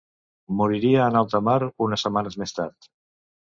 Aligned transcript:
Moriria 0.61 1.03
en 1.09 1.17
alta 1.19 1.41
mar 1.49 1.59
unes 1.89 2.07
setmanes 2.07 2.39
més 2.45 2.57
tard. 2.63 2.91